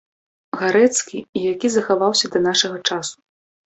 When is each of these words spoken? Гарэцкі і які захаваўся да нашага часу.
Гарэцкі 0.61 1.17
і 1.39 1.43
які 1.53 1.67
захаваўся 1.75 2.25
да 2.37 2.45
нашага 2.49 2.77
часу. 2.89 3.15